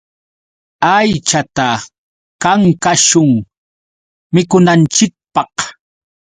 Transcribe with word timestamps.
Aychata 0.95 1.69
kankashun 2.41 3.31
mikunanchikpaq. 4.33 5.55